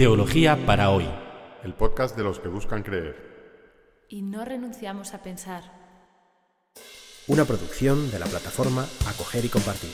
[0.00, 1.06] Teología para hoy.
[1.62, 4.06] El podcast de los que buscan creer.
[4.08, 5.62] Y no renunciamos a pensar.
[7.26, 9.90] Una producción de la plataforma Acoger y Compartir.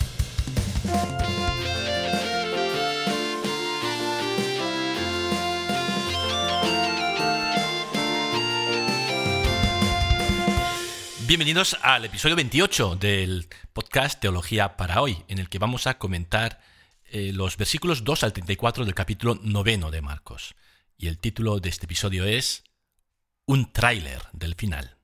[11.26, 16.60] Bienvenidos al episodio 28 del podcast Teología para hoy, en el que vamos a comentar
[17.10, 20.54] eh, los versículos 2 al 34 del capítulo noveno de Marcos.
[20.98, 22.64] Y el título de este episodio es
[23.44, 24.96] Un tráiler del final.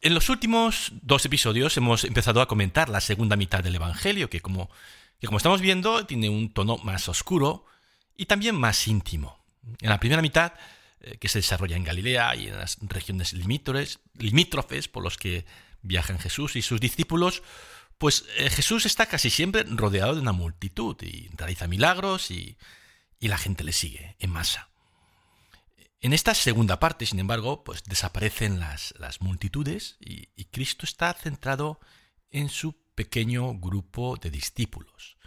[0.00, 4.40] En los últimos dos episodios hemos empezado a comentar la segunda mitad del Evangelio, que
[4.40, 4.70] como,
[5.18, 7.64] que como estamos viendo tiene un tono más oscuro
[8.16, 9.44] y también más íntimo.
[9.80, 10.52] En la primera mitad
[11.00, 15.44] eh, que se desarrolla en Galilea y en las regiones limítrofes por los que
[15.82, 17.42] viajan Jesús y sus discípulos,
[17.98, 22.56] pues eh, Jesús está casi siempre rodeado de una multitud y realiza milagros y,
[23.20, 24.70] la gente le sigue en masa.
[26.00, 31.80] En esta segunda parte, sin embargo, pues desaparecen las, multitudes y, y, Cristo está centrado
[32.30, 35.18] en su pequeño grupo de discípulos,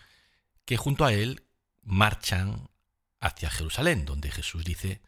[0.63, 1.43] que junto a él
[1.83, 2.69] marchan
[3.19, 5.01] hacia Jerusalén, donde Jesús dice,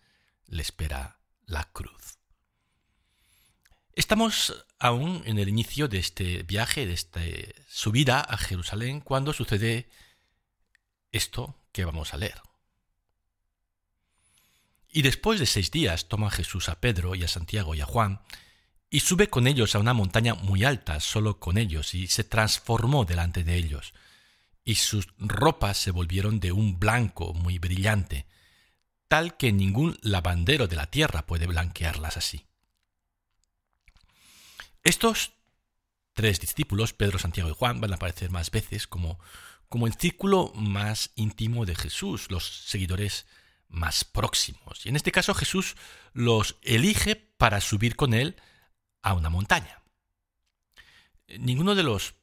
[0.46, 2.20] le espera la cruz.
[3.96, 7.22] Estamos aún en el inicio de este viaje, de esta
[7.68, 9.88] subida a Jerusalén, cuando sucede
[11.12, 12.42] esto que vamos a leer.
[14.90, 18.22] Y después de seis días toma Jesús a Pedro y a Santiago y a Juan,
[18.90, 23.06] y sube con ellos a una montaña muy alta, solo con ellos, y se transformó
[23.06, 23.94] delante de ellos,
[24.64, 28.26] y sus ropas se volvieron de un blanco muy brillante,
[29.08, 32.46] tal que ningún lavandero de la tierra puede blanquearlas así.
[34.84, 35.34] Estos
[36.14, 39.20] tres discípulos, Pedro, Santiago y Juan, van a aparecer más veces como,
[39.70, 43.25] como el círculo más íntimo de Jesús, los seguidores
[43.67, 44.86] más próximos.
[44.86, 45.75] Y en este caso Jesús
[46.14, 48.35] los elige para subir con él
[49.02, 49.81] a una montaña.
[51.40, 52.16] Ninguno de los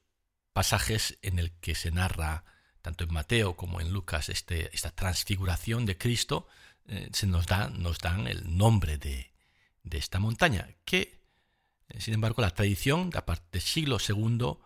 [0.52, 2.44] pasajes en el que se narra,
[2.82, 6.46] tanto en Mateo como en Lucas, este, esta transfiguración de Cristo,
[6.86, 9.32] eh, se nos, da, nos dan el nombre de,
[9.90, 11.19] esta montaña, que,
[11.98, 14.58] sin embargo, la tradición, a del siglo II,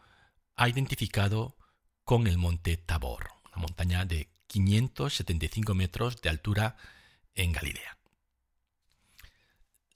[0.57, 1.57] ha identificado
[2.05, 6.77] con el monte Tabor, una montaña de 575 metros de altura
[7.35, 7.99] en Galilea.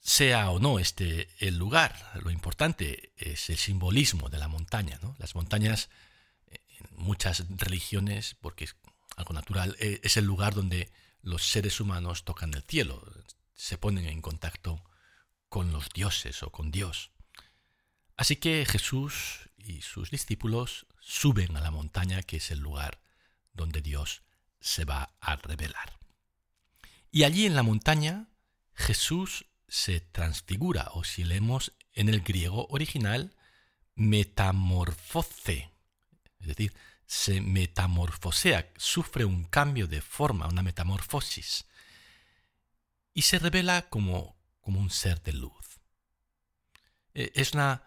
[0.01, 4.99] Sea o no este el lugar, lo importante es el simbolismo de la montaña.
[5.17, 5.89] Las montañas,
[6.47, 8.75] en muchas religiones, porque es
[9.17, 10.91] algo natural, eh, es el lugar donde
[11.21, 13.03] los seres humanos tocan el cielo,
[13.53, 14.83] se ponen en contacto
[15.47, 17.11] con los dioses o con Dios.
[18.19, 22.99] Así que Jesús y sus discípulos suben a la montaña que es el lugar
[23.53, 24.23] donde Dios
[24.59, 25.97] se va a revelar.
[27.11, 28.27] Y allí en la montaña
[28.73, 33.37] Jesús se transfigura, o si leemos en el griego original,
[33.95, 35.71] metamorfoce,
[36.41, 36.73] es decir,
[37.05, 41.67] se metamorfosea, sufre un cambio de forma, una metamorfosis,
[43.13, 45.79] y se revela como, como un ser de luz.
[47.13, 47.85] E, es una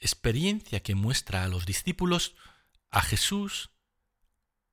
[0.00, 2.34] experiencia que muestra a los discípulos
[2.90, 3.70] a Jesús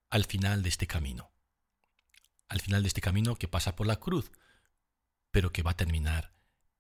[0.10, 1.32] al final de este camino,
[2.48, 4.32] al final de este camino que pasa por la cruz,
[5.32, 6.34] pero que va a terminar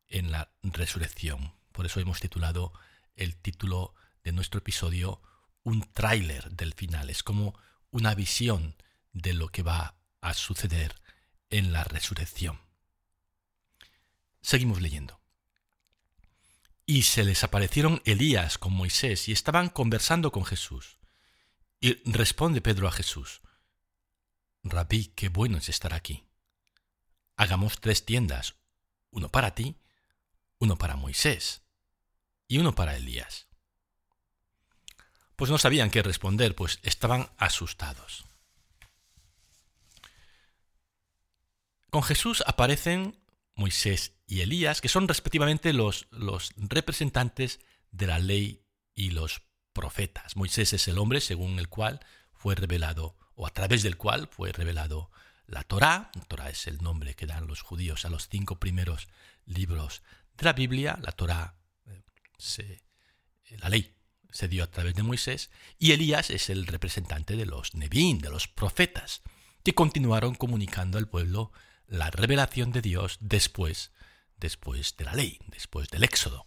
[0.07, 1.53] en la resurrección.
[1.73, 2.73] Por eso hemos titulado
[3.15, 3.93] el título
[4.23, 5.21] de nuestro episodio
[5.63, 7.53] un tráiler del final, es como
[7.91, 8.75] una visión
[9.11, 10.95] de lo que va a suceder
[11.49, 12.61] en la resurrección.
[14.41, 15.19] Seguimos leyendo.
[16.87, 20.97] Y se les aparecieron Elías con Moisés y estaban conversando con Jesús.
[21.79, 23.41] Y responde Pedro a Jesús,
[24.63, 26.25] Rabí, qué bueno es estar aquí.
[27.35, 28.55] Hagamos tres tiendas,
[29.11, 29.75] uno para ti,
[30.57, 31.61] uno para Moisés
[32.47, 33.47] y uno para Elías
[35.37, 38.25] pues no sabían qué responder, pues estaban asustados.
[41.91, 43.15] Con Jesús aparecen
[43.53, 47.59] Moisés y Elías, que son respectivamente los, los representantes
[47.91, 49.41] de la ley y los
[49.71, 50.35] profetas.
[50.35, 52.01] Moisés es el hombre según el cual
[52.33, 55.09] fue revelado, o a través del cual fue revelado
[55.47, 56.11] la Torá.
[56.27, 59.07] Torá es el nombre que dan los judíos a los cinco primeros
[59.45, 60.03] libros
[60.37, 60.99] de la Biblia.
[61.01, 62.81] La Torá, eh,
[63.59, 63.95] la ley
[64.29, 68.29] se dio a través de Moisés, y Elías es el representante de los Nebín, de
[68.29, 69.21] los profetas,
[69.63, 71.51] que continuaron comunicando al pueblo
[71.87, 73.91] la revelación de Dios después,
[74.37, 76.43] después de la ley, después del Éxodo.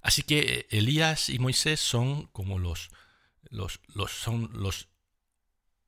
[0.00, 2.90] Así que eh, Elías y Moisés son como los,
[3.50, 4.88] los, los son los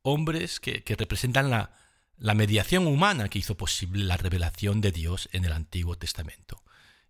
[0.02, 1.72] hombres que, representan la,
[2.16, 6.62] la mediación humana que hizo posible la revelación de Dios en el Antiguo Testamento.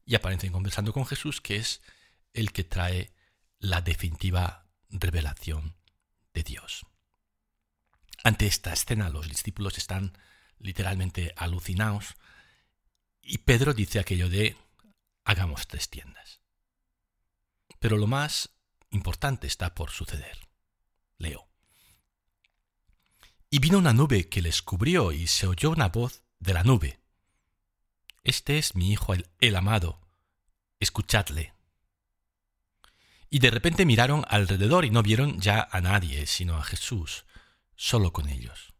[0.07, 1.83] Y aparecen conversando con Jesús, que es
[2.33, 3.13] el que trae
[3.59, 5.77] la definitiva revelación
[6.35, 6.87] de Dios.
[8.23, 10.17] Ante esta escena los discípulos están
[10.59, 12.15] literalmente alucinados
[13.25, 14.57] y Pedro dice aquello de
[15.25, 16.41] hagamos tres tiendas.
[17.79, 18.51] Pero lo más
[18.91, 20.39] importante está por suceder.
[21.19, 21.49] Leo.
[23.51, 27.01] Y vino una nube que les cubrió y se oyó una voz de la nube.
[28.23, 30.01] Este es mi hijo el, amado,
[30.81, 31.53] escuchadle.
[33.31, 37.27] Y de repente miraron alrededor y no vieron ya a nadie, sino a Jesús,
[37.77, 38.73] solo con ellos.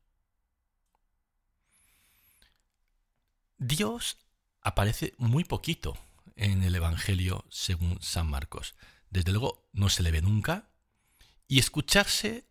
[3.59, 4.19] Dios
[4.65, 5.97] aparece muy poquito
[6.35, 8.75] en el Evangelio según San Marcos.
[9.11, 10.71] Desde luego no se le ve nunca
[11.47, 12.49] y escucharse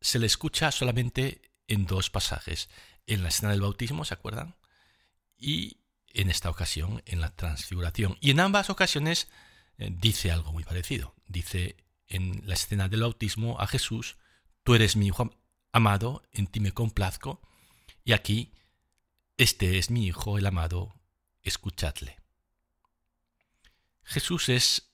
[0.00, 2.68] se le escucha solamente en dos pasajes,
[3.06, 4.56] en la escena del bautismo, ¿se acuerdan?
[5.36, 8.16] Y en esta ocasión en la transfiguración.
[8.20, 9.28] Y en ambas ocasiones
[9.78, 11.14] eh, dice algo muy parecido.
[11.26, 11.76] Dice
[12.06, 14.16] en la escena del bautismo a Jesús,
[14.62, 15.34] tú eres mi hijo
[15.72, 17.42] amado, en ti me complazco,
[18.04, 18.52] y aquí,
[19.36, 20.95] este es mi hijo el amado,
[21.48, 22.18] escuchadle.
[24.02, 24.90] Jesús es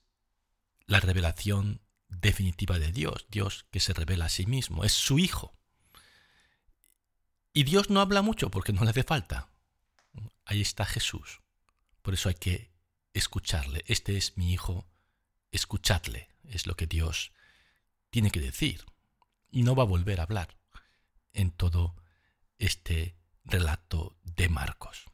[0.87, 5.55] la revelación definitiva de Dios, Dios que se revela a sí mismo, es su Hijo.
[7.53, 9.49] Y Dios no habla mucho porque no le hace falta.
[10.45, 11.41] Ahí está Jesús.
[12.01, 12.73] Por eso hay que
[13.13, 13.85] escucharle.
[13.87, 14.89] Este es mi Hijo,
[15.51, 16.29] escuchadle.
[16.45, 17.33] Es lo que Dios
[18.11, 18.85] tiene que decir.
[19.51, 20.57] Y no va a volver a hablar
[21.33, 21.95] en todo
[22.59, 25.12] este relato de Marcos.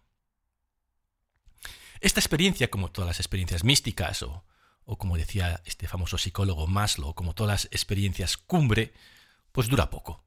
[2.00, 4.44] Esta experiencia, como todas las experiencias místicas, o,
[4.84, 8.92] como decía este famoso psicólogo Maslow, como todas las experiencias cumbre,
[9.52, 10.24] pues dura poco.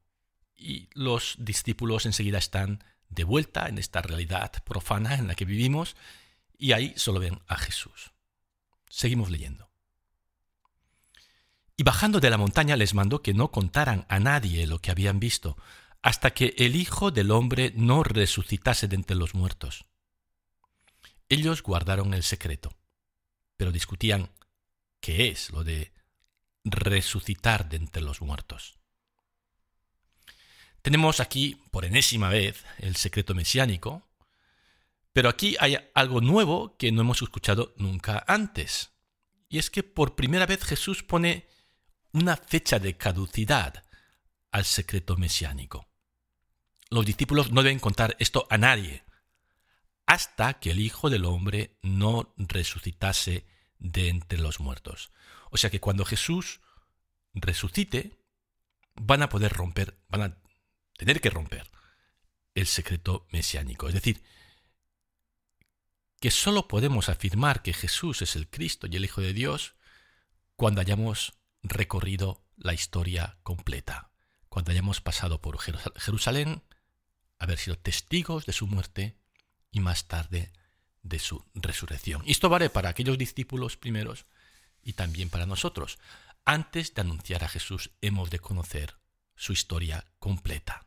[0.56, 5.96] Y los discípulos enseguida están de vuelta en esta realidad profana en la que vivimos,
[6.58, 8.12] y ahí solo ven a Jesús.
[8.90, 9.72] Seguimos leyendo.
[11.78, 15.20] Y bajando de la montaña les mandó que no contaran a nadie lo que habían
[15.20, 15.58] visto,
[16.04, 19.86] hasta que el Hijo del Hombre no resucitase de entre los muertos.
[21.32, 22.76] Ellos guardaron el secreto,
[23.56, 24.30] pero discutían
[25.00, 25.94] qué es lo de
[26.66, 28.78] resucitar de entre los muertos.
[30.82, 34.10] Tenemos aquí, por enésima vez, el secreto mesiánico,
[35.14, 38.92] pero aquí hay algo nuevo que no hemos escuchado nunca antes.
[39.48, 41.48] Y es que por primera vez Jesús pone
[42.12, 43.86] una fecha de caducidad
[44.52, 45.88] al secreto mesiánico.
[46.90, 49.06] Los discípulos no deben contar esto a nadie,
[50.12, 53.46] hasta que el Hijo del Hombre no resucitase
[53.80, 55.10] de entre los muertos.
[55.52, 56.60] O sea que cuando Jesús
[57.34, 58.20] resucite,
[58.96, 60.38] van a poder romper, van a
[60.98, 61.66] tener que romper
[62.56, 63.88] el secreto mesiánico.
[63.88, 64.22] Es decir,
[66.20, 69.76] que sólo podemos afirmar que Jesús es el Cristo y el Hijo de Dios
[70.58, 74.12] cuando hayamos recorrido la historia completa,
[74.50, 76.64] cuando hayamos pasado por Jerusalén,
[77.40, 79.21] haber sido testigos de su muerte,
[79.72, 80.52] y más tarde
[81.04, 82.24] de su resurrección.
[82.26, 84.26] esto vale para aquellos discípulos primeros
[84.84, 85.98] y también para nosotros.
[86.46, 88.96] Antes de anunciar a Jesús hemos de conocer
[89.36, 90.86] su historia completa.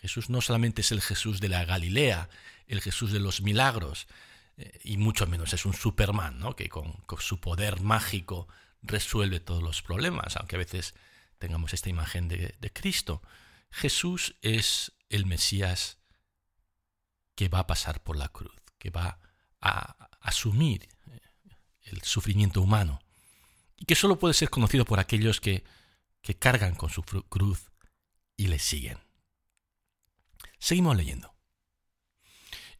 [0.00, 2.28] Jesús no solamente es el Jesús de la Galilea,
[2.66, 4.06] el Jesús de los milagros,
[4.56, 6.54] eh, y mucho menos es un Superman, ¿no?
[6.54, 8.48] que con, con su poder mágico
[8.82, 10.94] resuelve todos los problemas, aunque a veces
[11.38, 13.22] tengamos esta imagen de, de Cristo.
[13.70, 15.98] Jesús es el Mesías
[17.36, 19.20] que va a pasar por la cruz, que va
[19.60, 21.20] a asumir eh,
[21.82, 23.00] el sufrimiento humano
[23.76, 25.62] y que solo puede ser conocido por aquellos que,
[26.22, 27.70] que cargan con su cruz
[28.36, 28.98] y le siguen.
[30.58, 31.34] Seguimos leyendo.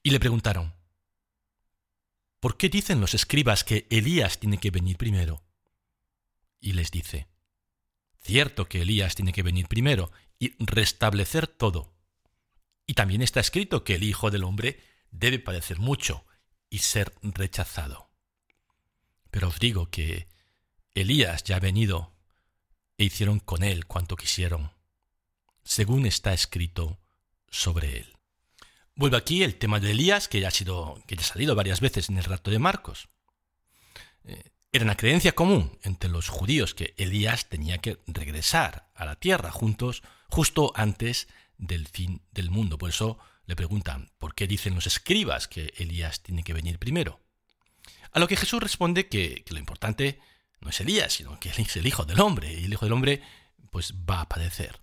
[0.02, 0.74] Y le preguntaron,
[2.40, 5.42] ¿por qué dicen los escribas que Elías tiene que venir primero?
[6.60, 7.28] Y les dice,
[8.22, 11.95] cierto que Elías tiene que venir primero y restablecer todo.
[12.86, 16.24] Y también está escrito que el Hijo del Hombre debe padecer mucho
[16.70, 18.10] y ser rechazado.
[19.30, 20.28] Pero os digo que
[20.94, 22.14] Elías ya ha venido
[22.98, 24.72] e hicieron con él cuanto quisieron,
[25.64, 26.98] según está escrito
[27.50, 28.16] sobre él.
[28.94, 31.80] Vuelve aquí el tema de Elías, que ya ha, sido, que ya ha salido varias
[31.80, 33.08] veces en el rato de Marcos.
[34.24, 39.16] Eh, era una creencia común entre los judíos que Elías tenía que regresar a la
[39.16, 41.28] tierra juntos justo antes
[41.58, 42.78] del fin del mundo.
[42.78, 47.20] Por eso le preguntan, ¿por qué dicen los escribas que Elías tiene que venir primero?
[48.12, 50.20] A lo que Jesús responde que, lo importante
[50.60, 53.22] no es Elías, sino que es el Hijo del Hombre, y el Hijo del Hombre
[53.70, 54.78] pues va a padecer.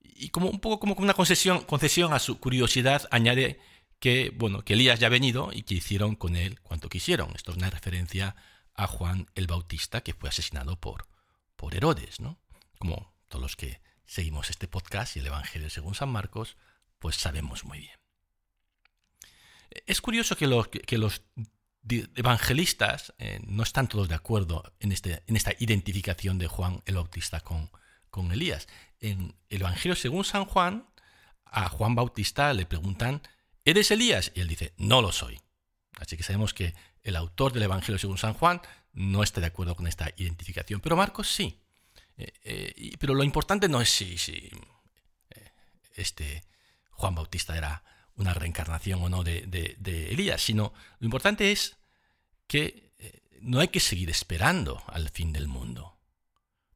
[0.00, 3.60] y, como un poco como una concesión, concesión a su curiosidad, añade
[4.04, 7.32] que, bueno, que Elías ya ha venido y que hicieron con él cuanto quisieron.
[7.34, 8.36] Esto es una referencia
[8.74, 11.06] a Juan el Bautista, que fue asesinado por,
[11.56, 12.38] por Herodes, ¿no?
[12.78, 16.56] Como todos los que seguimos este podcast y el Evangelio según San Marcos,
[16.98, 17.98] pues sabemos muy bien.
[19.86, 21.22] Es curioso que los,
[22.14, 26.94] evangelistas eh, no están todos de acuerdo en, este, en, esta identificación de Juan el
[26.94, 28.68] Bautista con Elías.
[29.00, 30.88] En el Evangelio según San Juan,
[31.44, 33.22] a Juan Bautista le preguntan,
[33.64, 34.32] ¿eres Elías?
[34.34, 35.40] Y él dice, no lo soy.
[35.98, 38.60] Así que sabemos que el autor del Evangelio según San Juan
[38.92, 41.60] no está de acuerdo con esta identificación, pero Marcos sí.
[42.16, 44.50] Eh, eh, pero lo importante no es si, si
[45.94, 46.44] este
[46.90, 47.82] Juan Bautista era
[48.16, 49.76] una reencarnación o no de,
[50.10, 51.76] Elías, sino lo importante es
[52.46, 55.98] que eh, no hay que seguir esperando al fin del mundo.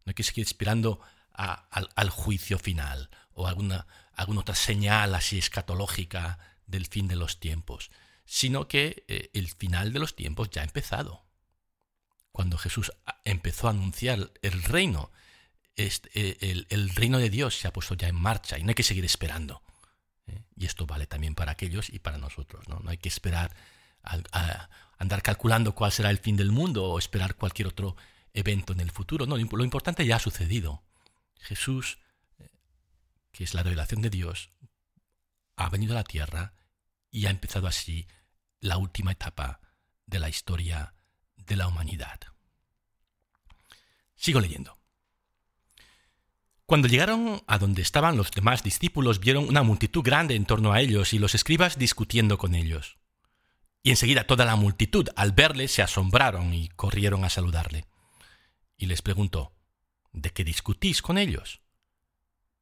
[0.05, 1.01] No hay que seguir esperando
[1.33, 7.91] al, juicio final o alguna, alguna otra señal así escatológica del fin de los tiempos,
[8.25, 11.25] sino que eh, el final de los tiempos ya ha empezado.
[12.33, 12.93] Cuando Jesús
[13.25, 15.13] empezó a anunciar el reino,
[15.79, 18.83] eh, el reino de Dios se ha puesto ya en marcha y no hay que
[18.83, 19.63] seguir esperando.
[20.27, 20.43] ¿eh?
[20.57, 22.69] Y esto vale también para aquellos y para nosotros.
[22.69, 23.55] No, no hay que esperar
[24.03, 24.69] a,
[24.99, 27.97] andar calculando cuál será el fin del mundo o esperar cualquier otro
[28.33, 29.27] evento en el futuro.
[29.27, 30.83] No, lo importante ya ha sucedido.
[31.41, 31.99] Jesús,
[32.39, 32.49] eh,
[33.33, 34.51] que es la revelación de Dios,
[35.57, 36.55] ha venido a la tierra
[37.11, 38.07] y ha empezado así
[38.61, 39.61] la última etapa
[40.07, 40.95] de la historia
[41.37, 42.21] de la humanidad.
[44.17, 44.78] Sigo leyendo.
[46.69, 50.83] Cuando llegaron a donde estaban los demás discípulos, vieron una multitud grande en torno a
[50.83, 52.99] ellos y los escribas discutiendo con ellos.
[53.83, 57.87] Y enseguida toda la multitud, al verle, se asombraron y corrieron a saludarle.
[58.77, 59.55] Y les preguntó,
[60.13, 61.63] ¿de qué discutís con ellos?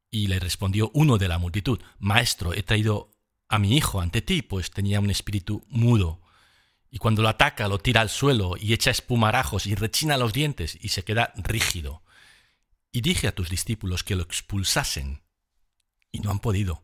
[0.08, 3.10] Y le respondió uno de la multitud, Maestro, he traído
[3.48, 6.20] a mi hijo ante ti, pues tenía un espíritu mudo.
[6.92, 10.78] Y cuando lo ataca, lo tira al suelo y echa espumarajos y rechina los dientes
[10.80, 12.04] y se queda rígido
[12.96, 15.22] y dije a tus discípulos que lo expulsasen,
[16.10, 16.82] y no han podido.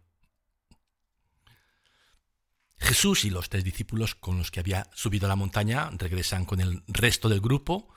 [2.77, 6.61] Jesús y los tres discípulos con los que había subido a la montaña regresan con
[6.61, 7.89] el resto del grupo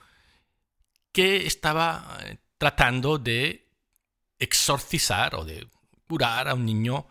[1.12, 3.70] que estaba eh, tratando de
[4.40, 5.68] exorcizar o de
[6.08, 7.08] curar a un niño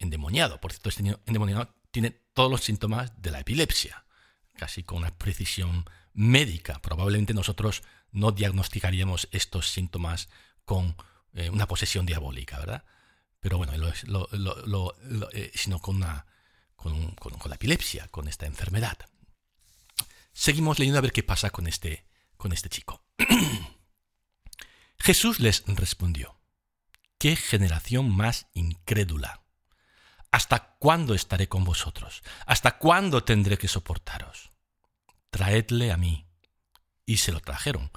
[0.00, 0.60] endemoniado.
[0.60, 4.04] Por cierto, este niño endemoniado tiene todos los síntomas de la epilepsia,
[4.56, 5.84] casi con una precisión
[6.14, 6.82] médica.
[6.82, 10.28] Probablemente nosotros no diagnosticaríamos estos síntomas
[10.68, 10.94] con
[11.32, 12.84] eh, una posesión diabólica, ¿verdad?
[13.40, 13.72] Pero bueno,
[15.32, 16.26] eh, sino con, una,
[16.76, 18.98] con, la epilepsia, con esta enfermedad.
[20.34, 22.04] Seguimos leyendo a ver qué pasa con este,
[22.36, 23.02] con este chico.
[24.98, 26.38] Jesús les respondió,
[27.16, 29.40] ¿qué generación más incrédula?
[30.30, 32.22] ¿Hasta cuándo estaré con vosotros?
[32.44, 34.50] ¿Hasta cuándo tendré que soportaros?
[35.30, 36.26] Traedle a mí.
[37.06, 37.90] Y se lo trajeron.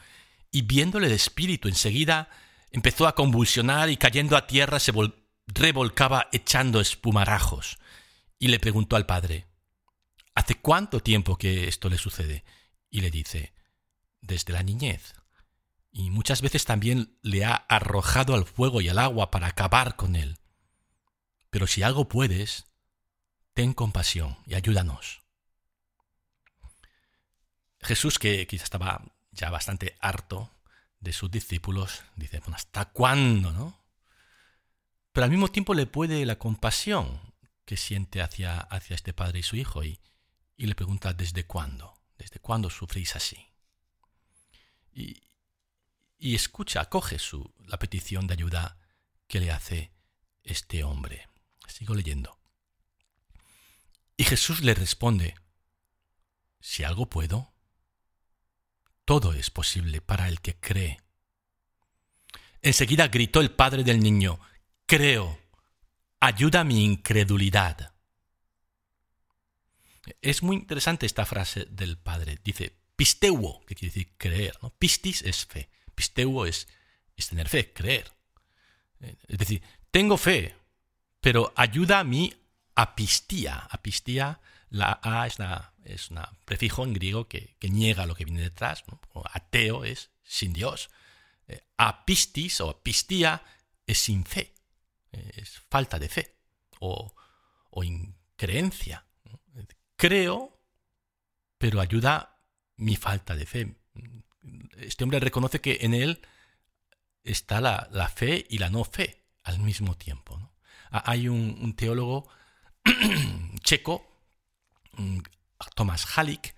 [0.51, 2.29] Y viéndole de espíritu enseguida
[2.71, 4.93] Empezó a convulsionar y cayendo a tierra se
[5.47, 7.77] revolcaba echando espumarajos.
[8.39, 9.45] Y le preguntó al padre,
[10.33, 12.43] ¿Hace cuánto tiempo que esto le sucede?
[12.89, 13.53] Y le dice,
[14.21, 15.13] desde la niñez.
[15.91, 20.15] Y muchas veces también le ha arrojado al fuego y al agua para acabar con
[20.15, 20.39] él.
[21.49, 22.65] Pero si algo puedes,
[23.53, 25.21] ten compasión y ayúdanos.
[27.81, 30.49] Jesús, que quizás estaba ya bastante harto
[31.01, 33.77] de sus discípulos, dice, ¿hasta cuándo, no?
[35.12, 37.20] Pero al mismo tiempo le puede la compasión
[37.65, 40.00] que siente hacia, hacia este padre y su hijo y,
[40.55, 41.93] y le pregunta, ¿desde cuándo?
[42.17, 43.48] ¿Desde cuándo sufrís así?
[44.93, 45.24] Y,
[46.17, 48.77] y escucha, acoge su, la petición de ayuda
[49.27, 49.91] que le hace
[50.43, 51.27] este hombre.
[51.67, 52.39] Sigo leyendo.
[54.17, 55.34] Y Jesús le responde,
[56.60, 57.50] si algo puedo,
[59.12, 61.01] todo es posible para el que cree.
[62.62, 64.39] Enseguida gritó el padre del niño,
[64.86, 65.38] Creo,
[66.22, 67.94] ayuda mi incredulidad.
[70.22, 72.39] Es muy interesante esta frase del padre.
[72.41, 74.58] Dice, pisteuo, que quiere decir creer.
[74.80, 75.70] Pistis es fe.
[75.94, 76.70] Pisteuo es,
[77.18, 78.13] es tener fe, creer.
[79.27, 80.56] Es decir, tengo fe,
[81.20, 82.34] pero ayuda a mi
[82.75, 83.58] apistía.
[83.72, 84.39] Apistía,
[84.71, 88.83] la A es la es un prefijo en griego que, niega lo que viene detrás.
[89.33, 90.89] Ateo es sin Dios.
[91.47, 93.43] Eh, apistis o apistía
[93.85, 94.53] es sin fe,
[95.11, 96.35] es falta de fe
[96.79, 97.13] o,
[97.69, 99.05] o increencia.
[99.95, 100.59] Creo,
[101.57, 102.39] pero ayuda
[102.77, 103.75] mi falta de fe.
[104.77, 106.21] Este hombre reconoce que en él
[107.23, 109.21] está la, la fe y la no fe.
[109.43, 110.37] al mismo tiempo.
[110.37, 110.53] ¿no?
[110.91, 112.27] Hay un, teólogo
[113.61, 114.11] checo,
[115.75, 116.55] Thomas Halik,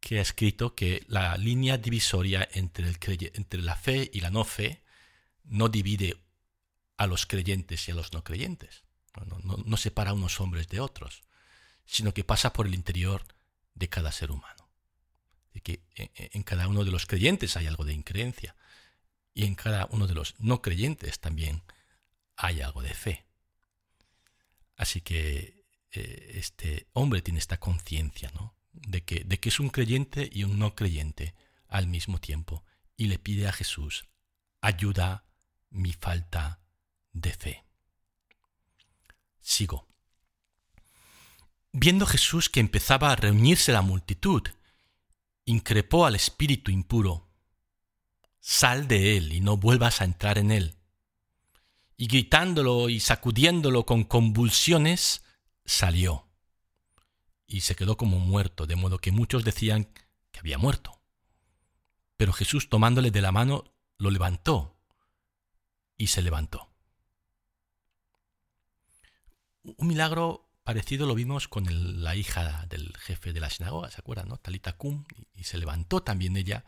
[0.00, 2.98] que ha escrito que la línea divisoria entre, el
[3.34, 4.82] entre la fe y la no fe
[5.44, 6.16] no divide
[6.96, 8.82] a los creyentes y a los no creyentes,
[9.44, 11.22] no, separa a unos hombres de otros,
[11.84, 13.24] sino que pasa por el interior
[13.74, 14.68] de cada ser humano.
[15.54, 15.82] Y que
[16.32, 18.56] en cada uno de los creyentes hay algo de increencia
[19.34, 21.62] y en cada uno de los no creyentes también
[22.36, 23.24] hay algo de fe.
[24.76, 25.61] Así que
[25.92, 28.54] eh, este hombre tiene esta conciencia, ¿no?
[28.72, 31.34] de que, de que es un creyente y un no creyente
[31.68, 32.64] al mismo tiempo
[32.96, 34.06] y le pide a Jesús,
[34.60, 35.24] ayuda
[35.70, 36.60] mi falta
[37.12, 37.64] de fe.
[39.40, 39.88] Sigo.
[41.72, 44.42] Viendo Jesús que empezaba a reunirse la multitud,
[45.44, 47.28] increpó al espíritu impuro,
[48.44, 50.74] Sal de él y no vuelvas a entrar en él.
[51.96, 55.22] Y gritándolo y sacudiéndolo con convulsiones,
[55.64, 56.28] salió
[57.46, 59.84] y se quedó como muerto, de modo que muchos decían
[60.30, 61.00] que había muerto.
[62.16, 63.64] Pero Jesús tomándole de la mano,
[63.98, 64.76] lo levantó
[65.96, 66.68] y se levantó.
[69.62, 74.28] Un milagro parecido lo vimos con la hija del jefe de la sinagoga, ¿se acuerdan?
[74.28, 74.38] No?
[74.38, 75.04] Talita Kum,
[75.34, 76.64] y, se levantó también ella,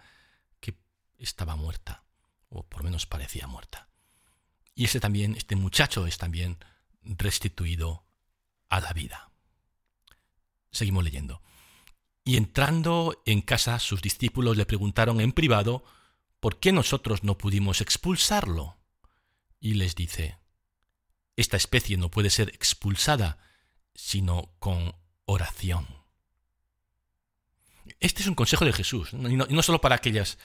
[0.60, 0.78] que
[1.18, 2.04] estaba muerta,
[2.48, 3.88] o por lo menos parecía muerta.
[4.74, 6.58] Y ese también, este muchacho es también
[7.02, 8.04] restituido
[8.68, 9.30] a la vida.
[10.70, 11.42] Seguimos leyendo.
[12.24, 15.84] Y entrando en casa, sus discípulos le preguntaron en privado,
[16.40, 18.78] ¿por qué nosotros no pudimos expulsarlo?
[19.60, 20.38] Y les dice,
[21.36, 23.38] esta especie no puede ser expulsada
[23.94, 25.86] sino con oración.
[28.00, 30.38] Este es un consejo de Jesús, y no, solo para aquellas,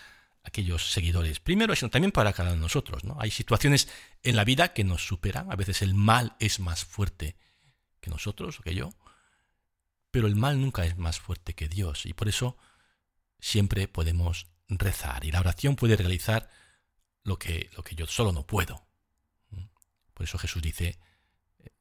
[0.44, 3.06] aquellos seguidores, primero, sino también para cada uno de nosotros.
[3.06, 3.18] ¿no?
[3.20, 3.88] Hay situaciones
[4.22, 7.38] en la vida que nos superan, a veces el mal es más fuerte
[8.00, 8.92] que nosotros o que yo,
[10.12, 12.58] pero el mal nunca es más fuerte que Dios y por eso
[13.40, 16.50] siempre podemos rezar y la oración puede realizar
[17.24, 18.86] lo que, lo que yo solo no puedo.
[20.14, 21.00] Por eso Jesús dice
[21.60, 21.72] eh,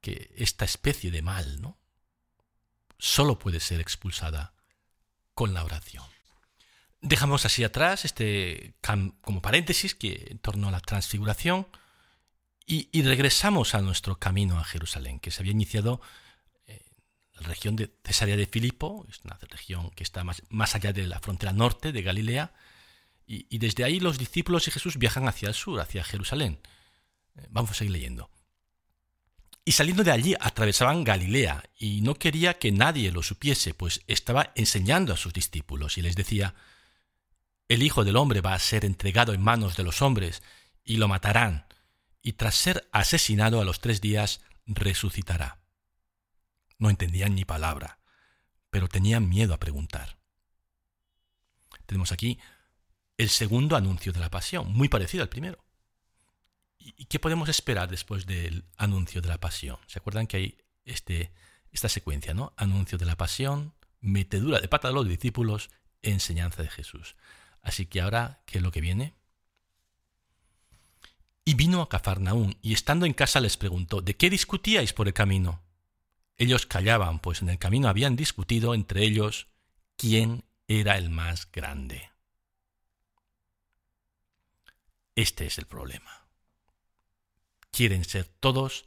[0.00, 1.78] que esta especie de mal ¿no?
[2.98, 4.54] solo puede ser expulsada
[5.34, 6.04] con la oración.
[7.00, 8.74] Dejamos así atrás este
[9.20, 11.66] como paréntesis que en torno a la transfiguración
[12.66, 16.00] y, y regresamos a nuestro camino a Jerusalén, que se había iniciado
[17.40, 21.06] la región de Cesarea de Filipo, es una región que está más, más allá de
[21.06, 22.52] la frontera norte de Galilea,
[23.26, 26.60] y, desde ahí los discípulos y Jesús viajan hacia el sur, hacia Jerusalén.
[27.36, 28.28] Eh, vamos a seguir leyendo.
[29.64, 34.52] Y saliendo de allí atravesaban Galilea, y no quería que nadie lo supiese, pues estaba
[34.54, 36.54] enseñando a sus discípulos, y les decía,
[37.66, 40.42] El Hijo del Hombre va a ser entregado en manos de los hombres,
[40.84, 41.66] y lo matarán,
[42.24, 45.60] y tras ser asesinado a los tres días resucitará.
[46.78, 48.00] No entendían ni palabra,
[48.70, 50.18] pero tenían miedo a preguntar.
[51.86, 52.40] Tenemos aquí
[53.18, 55.62] el segundo anuncio de la pasión, muy parecido al primero.
[56.78, 59.78] ¿Y qué podemos esperar después del anuncio de la pasión?
[59.86, 61.30] ¿Se acuerdan que hay este,
[61.72, 62.54] esta secuencia, ¿no?
[62.56, 67.16] Anuncio de la pasión, metedura de pata de los discípulos, enseñanza de Jesús.
[67.60, 69.14] Así que ahora, ¿qué es lo que viene?
[71.44, 75.14] Y vino a Cafarnaún, y estando en casa les preguntó, ¿de qué discutíais por el
[75.14, 75.62] camino?
[76.38, 79.46] Ellos callaban, pues en el camino habían discutido entre ellos
[79.96, 82.10] quién era el más grande.
[85.14, 86.26] Este es el problema.
[87.70, 88.86] Quieren ser todos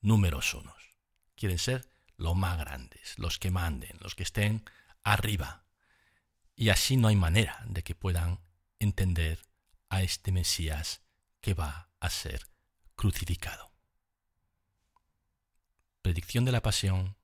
[0.00, 0.74] números unos.
[1.34, 4.64] Quieren ser los más grandes, los que manden, los que estén
[5.02, 5.64] arriba.
[6.54, 8.40] Y así no hay manera de que puedan
[8.78, 9.40] entender
[9.88, 11.05] a este Mesías
[11.40, 12.46] que va a ser
[12.94, 13.76] crucificado
[16.06, 17.16] predicción de la pasión,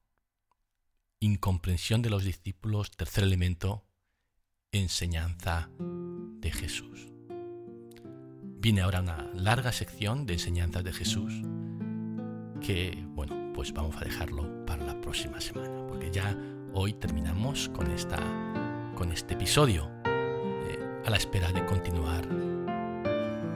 [1.20, 3.84] incomprensión de los discípulos, tercer elemento,
[4.72, 7.06] enseñanza de Jesús.
[8.58, 11.32] Viene ahora una larga sección de enseñanzas de Jesús
[12.60, 16.36] que, bueno, pues vamos a dejarlo para la próxima semana, porque ya
[16.74, 18.18] hoy terminamos con, esta,
[18.96, 22.26] con este episodio, eh, a la espera de continuar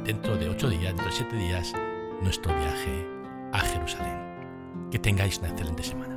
[0.06, 1.72] dentro de ocho días, dentro de siete días,
[2.22, 3.06] nuestro viaje
[3.52, 4.16] a Jerusalén.
[4.90, 6.15] Que tengáis una excelente semana.